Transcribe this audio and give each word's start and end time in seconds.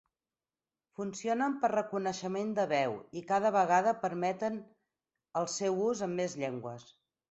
Funcionen 0.99 1.57
per 1.65 1.69
reconeixement 1.73 2.55
de 2.61 2.67
veu 2.73 2.97
i 3.23 3.25
cada 3.35 3.55
vegada 3.59 3.97
permeten 4.09 4.61
el 5.45 5.51
seu 5.61 5.83
ús 5.93 6.07
en 6.11 6.23
més 6.23 6.41
llengües. 6.45 6.95